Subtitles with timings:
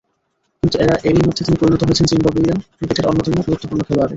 [0.63, 0.77] কিন্তু
[1.09, 4.09] এরই মধ্যে তিনি পরিণত হয়েছেন জিম্বাবুইয়ান ক্রিকেটের অন্যতম গুরুত্বপূর্ণ খেলোয়াড়ে।